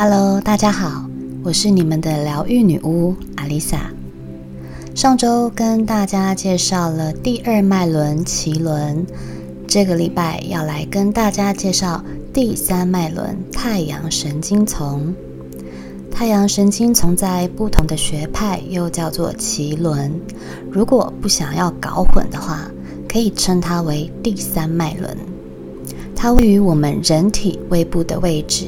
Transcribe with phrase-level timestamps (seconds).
[0.00, 1.06] Hello，大家好，
[1.42, 3.90] 我是你们的疗愈女巫阿丽萨。
[4.94, 9.04] 上周跟大家介绍了第二脉轮脐轮，
[9.66, 15.12] 这个礼拜要来跟大家介绍第三脉轮太阳神经丛。
[16.12, 20.12] 太阳神经丛在不同的学派又叫做脐轮，
[20.70, 22.70] 如果不想要搞混的话，
[23.08, 25.18] 可以称它为第三脉轮。
[26.14, 28.66] 它位于我们人体胃部的位置，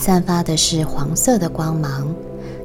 [0.00, 2.08] 散发的是黄色的光芒，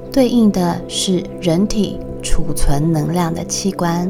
[0.09, 4.09] 对应的是人体储存能量的器官，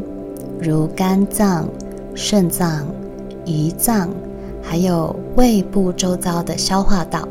[0.61, 1.67] 如肝脏、
[2.13, 2.85] 肾脏、
[3.43, 4.09] 胰脏，
[4.61, 7.27] 还有胃部周遭的消化道。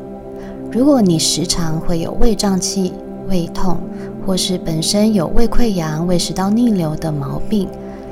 [0.72, 2.92] 如果你时常会有胃胀气、
[3.28, 3.78] 胃痛，
[4.26, 7.68] 或是本身有胃溃疡、胃食道逆流的毛病，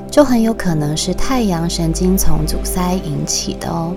[0.09, 3.93] 就很有可能是太阳神经丛阻塞引起的哦。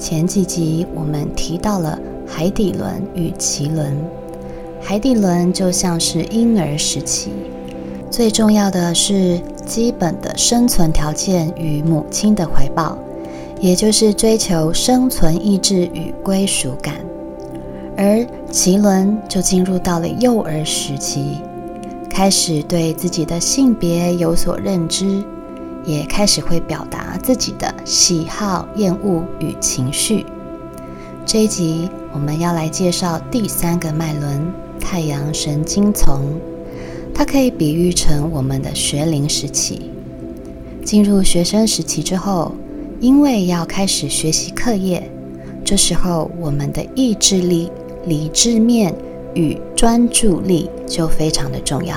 [0.00, 1.96] 前几集我们提到了
[2.34, 3.94] 海底轮与脐轮，
[4.80, 7.30] 海底轮就像是婴儿时期，
[8.10, 12.96] 最重要的是基本的生存条件与母亲的怀抱，
[13.60, 16.94] 也就是追求生存意志与归属感。
[17.98, 21.36] 而脐轮就进入到了幼儿时期，
[22.08, 25.22] 开始对自己的性别有所认知，
[25.84, 30.24] 也开始会表达自己的喜好、厌恶与情绪。
[31.24, 36.20] 这一集我们要来介绍第三个脉轮——太阳神经丛，
[37.14, 39.90] 它可以比喻成我们的学龄时期。
[40.84, 42.52] 进入学生时期之后，
[43.00, 45.08] 因为要开始学习课业，
[45.64, 47.70] 这时候我们的意志力。
[48.04, 48.92] 理智面
[49.32, 51.94] 与专注力就非常的重要，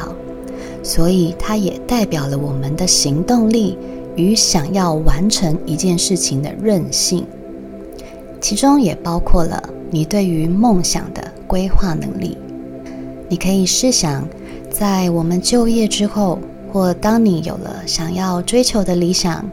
[0.83, 3.75] 所以它也代表了我们的行动力
[4.15, 7.25] 与想要完成一件事情的韧性，
[8.47, 12.37] 其中也包括了你对于梦想的规划能力。
[13.27, 14.23] 你可以试想，
[14.69, 16.37] 在我们就业之后，
[16.71, 19.43] 或当你有了想要追求的理想，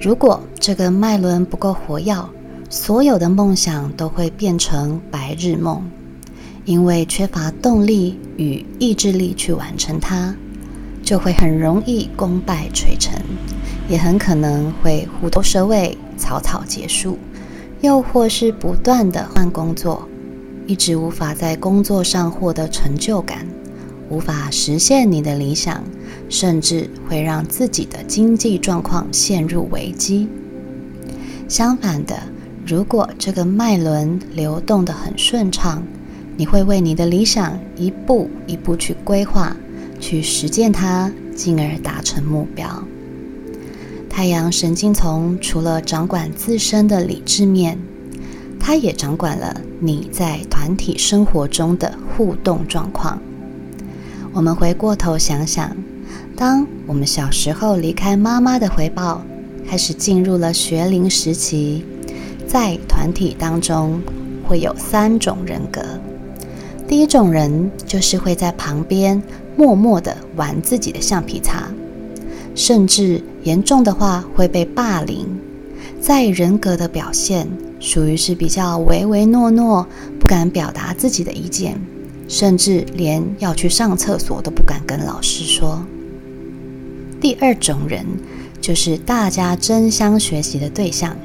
[0.00, 2.24] 如果这个脉轮不够活跃，
[2.70, 5.82] 所有的梦想都会变成白日梦。
[6.64, 10.32] 因为缺乏动力与意志力去完成它，
[11.02, 13.12] 就会很容易功败垂成，
[13.88, 17.18] 也很可能会虎头蛇尾、草草结束，
[17.80, 20.08] 又或是不断的换工作，
[20.66, 23.46] 一直无法在工作上获得成就感，
[24.08, 25.84] 无法实现你的理想，
[26.28, 30.28] 甚至会让自己的经济状况陷入危机。
[31.48, 32.16] 相反的，
[32.66, 35.82] 如果这个脉轮流动的很顺畅，
[36.36, 39.56] 你会为你的理想一步一步去规划、
[40.00, 42.82] 去实践它，进而达成目标。
[44.16, 47.78] 太阳神经丛除了掌管自身的理智面，
[48.58, 53.20] 它也掌管了你在团体生活中的互动状况。
[54.32, 55.76] 我们回过头想想，
[56.34, 59.20] 当我们小时候离开妈妈的怀抱，
[59.68, 61.84] 开始进入了学龄时期，
[62.48, 64.00] 在团体当中
[64.48, 65.82] 会有三种人格。
[66.88, 69.22] 第一种人就是会在旁边
[69.58, 71.68] 默默的玩自己的橡皮擦，
[72.54, 75.24] 甚至严重的话会被霸凌。
[76.00, 77.46] 在人格的表现，
[77.78, 79.86] 属于是比较唯唯诺诺，
[80.18, 81.80] 不敢表达自己的意见，
[82.26, 85.80] 甚至连要去上厕所都不敢跟老师说。
[87.20, 88.04] 第二种人
[88.60, 91.16] 就是大家争相学习的对象，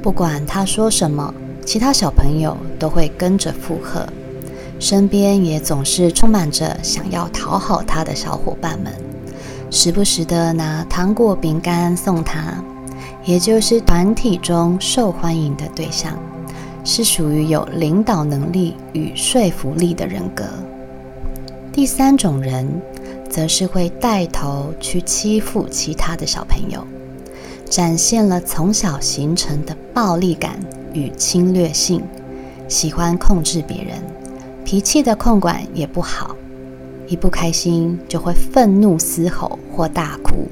[0.00, 1.34] 不管他说什么，
[1.66, 4.06] 其他小朋友都会跟着附和。
[4.78, 8.92] 身边也总是充满着想要讨好他的小伙伴们，
[9.70, 12.62] 时不时的拿糖果、饼干送他，
[13.24, 16.18] 也就是团体中受欢迎的对象，
[16.84, 20.44] 是属于有领导能力与说服力的人格。
[21.72, 22.68] 第三种人，
[23.30, 26.84] 则是会带头去欺负其他的小朋友，
[27.70, 30.58] 展现了从小形成的暴力感
[30.92, 32.02] 与侵略性，
[32.66, 33.94] 喜欢控制别人。
[34.64, 36.34] 脾气的控管也不好，
[37.10, 40.46] 一不开心就会愤怒嘶吼或大哭，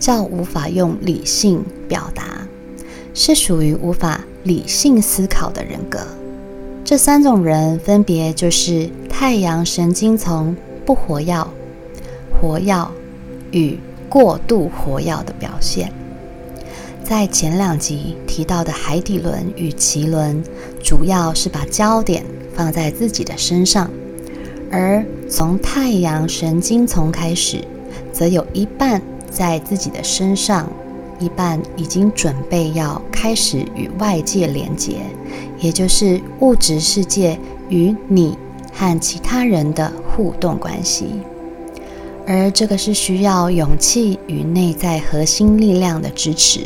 [0.00, 2.48] 叫无法用理性表达，
[3.12, 6.00] 是属于无法理性思考的人格。
[6.84, 11.46] 这三种人分别就是太阳神经丛不活跃、
[12.40, 12.88] 活跃
[13.52, 13.78] 与
[14.08, 15.92] 过度活跃的表现。
[17.02, 20.42] 在前两集提到的海底轮与脐轮，
[20.82, 22.24] 主要是把焦点。
[22.56, 23.90] 放在自己的身上，
[24.74, 27.64] 而从太阳神经丛开始，
[28.12, 29.00] 则有一半
[29.30, 30.68] 在自己的身上，
[31.20, 34.96] 一半已经准备要开始与外界连接，
[35.60, 37.38] 也就是物质世界
[37.68, 38.36] 与你
[38.72, 41.06] 和其他人的互动关系，
[42.26, 46.62] 而这个是需要勇气与内在核心力量的支持，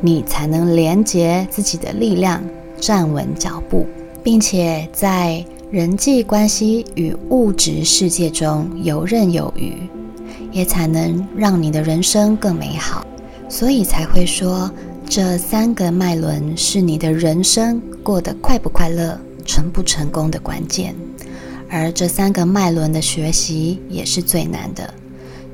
[0.00, 2.42] 你才能连接自己的力量，
[2.80, 3.86] 站稳脚步，
[4.24, 9.74] 并且在人际关系与物质世界中游刃有余，
[10.52, 13.04] 也才能让你的人生更美好。
[13.48, 14.70] 所以才会说，
[15.08, 19.18] 这三个脉轮是你的人生过得快不快乐。
[19.48, 20.92] 成不成功的关键，
[21.70, 24.92] 而这三个脉轮的学习也是最难的，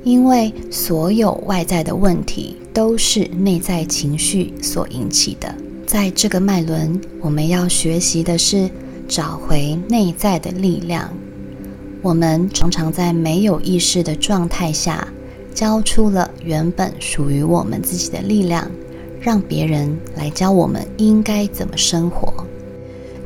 [0.02, 5.54] 因为所有外在的问题都是内在情绪所引起的。
[5.86, 8.70] 在这个脉轮，我们要学习的是
[9.14, 11.12] 找回内在的力量。
[12.00, 15.06] 我们常常在没有意识的状态下，
[15.52, 18.70] 交出了原本属于我们自己的力量，
[19.20, 22.32] 让别人来教我们应该怎么生活。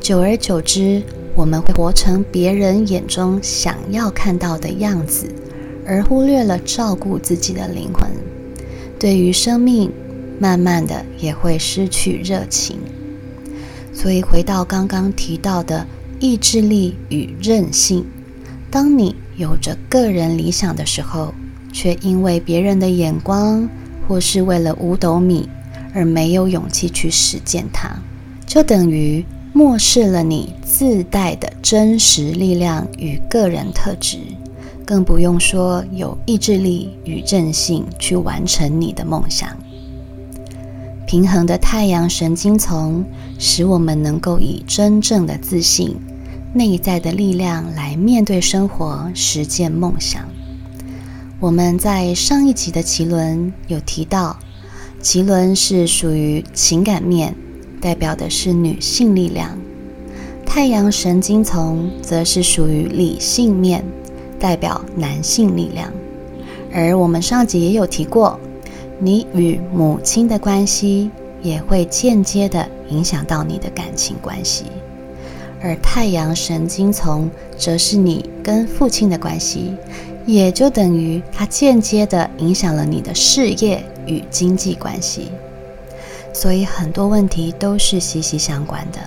[0.01, 1.01] 久而久之，
[1.33, 5.33] 我们会活成别人眼中想要看到的样子，
[5.85, 8.09] 而忽略了照顾自己的灵魂。
[8.99, 9.89] 对于生命，
[10.37, 12.77] 慢慢的也会失去热情。
[13.97, 15.83] 所以，回到刚刚提到的
[16.19, 18.05] 意志力与韧性，
[18.69, 21.33] 当你有着个人理想的时候，
[21.73, 23.67] 却因为别人的眼光
[24.07, 25.49] 或是为了五斗米
[25.95, 27.89] 而没有勇气去实践它，
[28.45, 29.25] 就等于。
[29.53, 34.19] 漠视了你自带的真实力量与个人特质，
[34.85, 39.49] 更不用说有意志力与韧性去完成你的梦想。
[41.07, 43.05] 平衡的太阳神经丛
[43.39, 45.95] 使我们能够以真正的自信、
[46.53, 50.21] 内在的力量来面对生活，实践梦想。
[51.39, 54.37] 我们在上一集的脐轮有提到，
[55.01, 57.33] 脐轮是属于情感面。
[57.79, 59.57] 代表的是女性力量，
[60.45, 63.85] 太阳神经丛则是属于理性面，
[64.39, 65.89] 代表男性力量。
[66.73, 68.37] 而我们上集也有提过，
[68.99, 71.11] 你与母亲的关系
[71.41, 74.65] 也会间接的影响到你的感情关系，
[75.61, 79.75] 而太阳神经丛则是你跟父亲的关系，
[80.25, 85.29] 也就等于它间接的影响了你的事业与经济关系。
[86.33, 88.99] 所以很多问题都是息息相关的。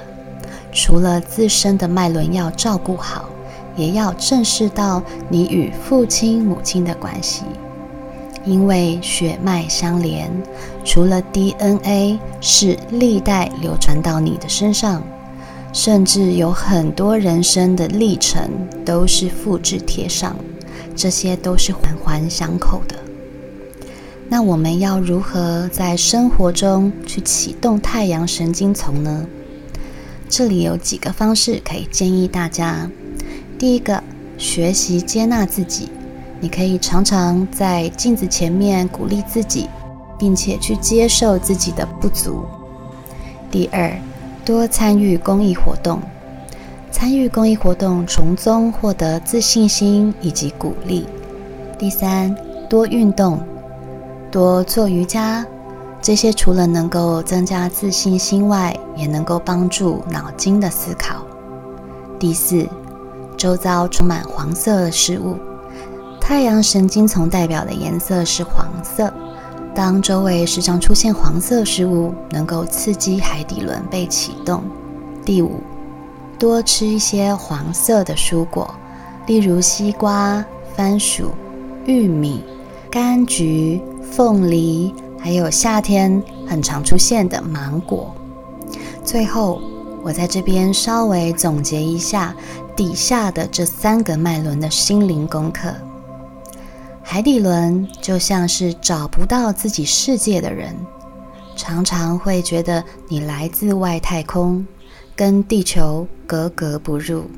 [0.72, 3.28] 除了自身的脉轮要照顾好，
[3.76, 7.42] 也要正视到你与父亲、母亲的关系，
[8.44, 10.31] 因为血脉相连。
[10.84, 15.02] 除了 DNA 是历代流传到你的身上，
[15.72, 18.50] 甚至有很多人生的历程
[18.84, 20.34] 都是复制贴上，
[20.96, 22.96] 这些都是环环相扣的。
[24.28, 29.26] 那我们要如何在生活中去启动太阳神经丛呢？
[30.28, 32.88] 这里有几个方式可以建议大家。
[33.58, 34.02] 第一个，
[34.38, 35.88] 学习接纳自己，
[36.40, 39.69] 你可以常常在镜子前面鼓励自己，
[40.19, 42.44] 并且去接受自己的不足。
[43.50, 43.92] 第二，
[44.44, 46.00] 多参与公益活动，
[46.90, 51.06] 参与公益活动，从中获得自信心以及鼓励。
[51.78, 52.34] 第三，
[52.69, 53.38] 多运动。
[54.31, 55.44] 多做瑜伽，
[56.00, 61.16] 这些除了能够增加自信心外，也能够帮助脑筋的思考。
[62.16, 62.64] 第四，
[63.37, 65.35] 周遭充满黄色的事物，
[66.30, 69.12] 太阳神经丛代表的颜色是黄色。
[69.75, 74.62] 当周围时常出现黄色事物，能够刺激海底轮被启动。
[75.25, 75.58] 第五，
[76.38, 78.72] 多吃一些黄色的蔬果，
[79.26, 80.44] 例如西瓜、
[80.76, 81.32] 番薯、
[81.84, 82.44] 玉米、
[82.92, 83.82] 柑橘。
[84.12, 88.14] 凤梨，还有夏天很常出现的芒果。
[89.04, 89.60] 最后，
[90.00, 92.32] 我在这边稍微总结一下
[92.76, 95.75] 底下的这三个脉轮的心灵功课。
[97.12, 100.76] 海底轮就像是找不到自己世界的人，
[101.57, 104.64] 常常会觉得你来自外太空，
[105.17, 107.29] 跟地球格格不入。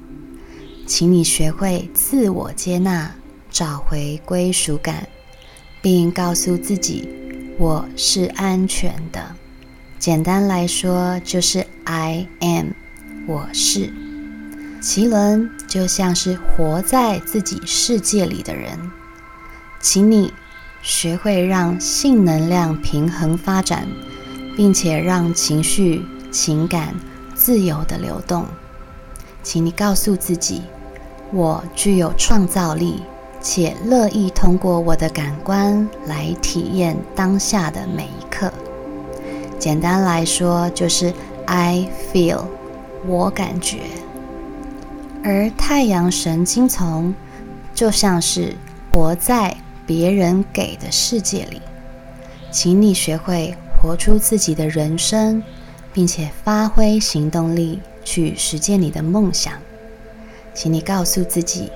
[0.87, 3.11] 请你学会自我接纳，
[3.50, 5.09] 找回归属感。
[5.81, 7.09] 并告诉自己，
[7.59, 9.25] 我是安全的。
[9.99, 12.73] 简单来说，就是 I am，
[13.26, 13.91] 我是。
[14.83, 18.79] 奇轮就像是活在自己世界里的人，
[19.82, 20.32] 请你
[20.80, 23.88] 学会让性能量平衡发展，
[24.56, 26.94] 并且让情绪、情感
[27.34, 28.46] 自由的流动。
[29.42, 30.62] 请你告诉自己，
[31.32, 33.02] 我具有创造力。
[33.44, 38.52] 且乐意通过我的感官来体验当下的每一刻。
[39.58, 41.12] 简单来说，就是
[41.46, 42.44] I feel，
[43.04, 43.80] 我感觉。
[45.24, 47.12] 而太阳神经丛
[47.74, 48.54] 就像是
[48.92, 49.56] 活在
[49.94, 51.61] 别人给的世界里，
[52.50, 55.42] 请你学会活出自己的人生，
[55.92, 59.52] 并且发挥行动力去实现你的梦想。
[60.54, 61.70] 请你告诉自己，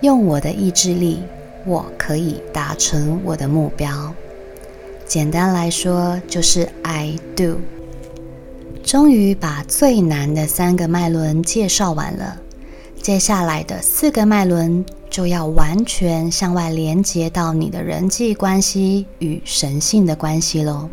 [0.00, 1.24] 用我的意志力，
[1.66, 4.14] 我可以达成我的目标。
[5.04, 7.58] 简单来说，就是 I do。
[8.84, 12.40] 终于把最难的三个脉轮介绍完了，
[13.08, 20.90] 接下来的四个脉轮就要完全向外连接到你的人际关系与神性的关系喽。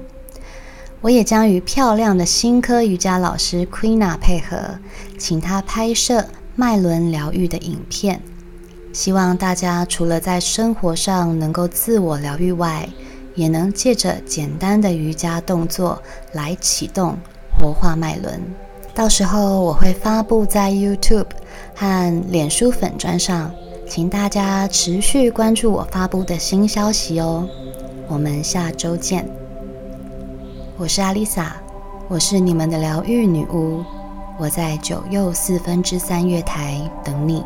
[1.02, 4.80] 我也将与漂亮的新科瑜伽老师 Queena 配合，
[5.18, 8.22] 请她拍摄脉轮疗愈的影片，
[8.94, 12.88] 希望大家除了在生活上能够自我疗愈外，
[13.36, 17.18] 也能借着简单的瑜伽动作来启动。
[17.58, 18.42] 活化脉轮，
[18.96, 21.26] 到时候我会发布在 YouTube
[21.76, 23.52] 和脸书粉砖上，
[23.86, 27.46] 请大家持续关注我发布的新消息哦。
[28.08, 29.28] 我们下周见，
[30.78, 31.58] 我是阿丽萨，
[32.08, 33.84] 我是你们的疗愈女巫，
[34.40, 37.44] 我在九又四分之三月台等你。